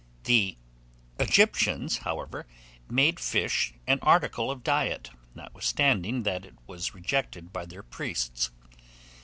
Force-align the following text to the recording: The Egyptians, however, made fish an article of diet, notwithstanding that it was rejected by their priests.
The 0.23 0.57
Egyptians, 1.19 1.99
however, 1.99 2.47
made 2.89 3.19
fish 3.19 3.75
an 3.85 3.99
article 4.01 4.49
of 4.49 4.63
diet, 4.63 5.11
notwithstanding 5.35 6.23
that 6.23 6.43
it 6.43 6.55
was 6.65 6.95
rejected 6.95 7.53
by 7.53 7.67
their 7.67 7.83
priests. 7.83 8.49